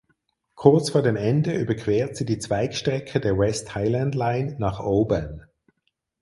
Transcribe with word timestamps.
Kurz 0.55 0.89
vor 0.89 1.03
dem 1.03 1.15
Ende 1.15 1.53
überquert 1.55 2.15
sie 2.17 2.25
die 2.25 2.39
Zweigstrecke 2.39 3.19
der 3.19 3.37
West 3.37 3.75
Highland 3.75 4.15
Line 4.15 4.55
nach 4.57 4.79
Oban. 4.79 5.43